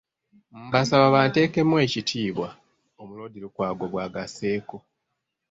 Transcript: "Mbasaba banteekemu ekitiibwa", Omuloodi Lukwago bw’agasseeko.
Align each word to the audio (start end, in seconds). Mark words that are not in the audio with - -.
"Mbasaba 0.65 1.07
banteekemu 1.15 1.75
ekitiibwa", 1.85 2.49
Omuloodi 3.01 3.37
Lukwago 3.43 3.83
bw’agasseeko. 3.91 4.77